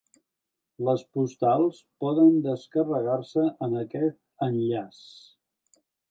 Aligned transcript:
Les 0.85 1.01
postals 1.17 1.81
poden 2.05 2.31
descarregar-se 2.47 3.43
en 3.67 3.75
aquest 3.83 4.17
enllaç. 4.47 5.03